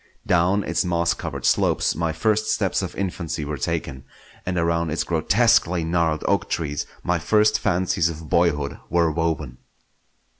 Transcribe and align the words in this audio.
Down 0.25 0.63
its 0.63 0.83
moss 0.83 1.13
covered 1.13 1.45
slopes 1.45 1.93
my 1.95 2.11
first 2.11 2.47
steps 2.49 2.81
of 2.81 2.95
infancy 2.95 3.45
were 3.45 3.59
taken, 3.59 4.03
and 4.47 4.57
around 4.57 4.89
its 4.89 5.03
grotesquely 5.03 5.83
gnarled 5.83 6.23
oak 6.27 6.49
trees 6.49 6.87
my 7.03 7.19
first 7.19 7.59
fancies 7.59 8.09
of 8.09 8.27
boyhood 8.27 8.79
were 8.89 9.11
woven. 9.11 9.59